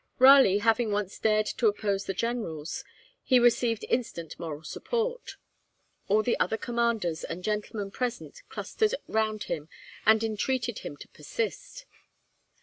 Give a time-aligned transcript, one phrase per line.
[0.17, 2.83] Raleigh having once dared to oppose the generals,
[3.21, 5.35] he received instant moral support.
[6.07, 9.69] All the other commanders and gentlemen present clustered round him
[10.03, 11.85] and entreated him to persist.